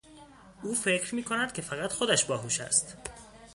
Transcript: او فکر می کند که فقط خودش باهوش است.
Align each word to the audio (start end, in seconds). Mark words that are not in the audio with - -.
او 0.61 0.73
فکر 0.73 1.15
می 1.15 1.23
کند 1.23 1.53
که 1.53 1.61
فقط 1.61 1.91
خودش 1.93 2.25
باهوش 2.25 2.61
است. 2.61 2.97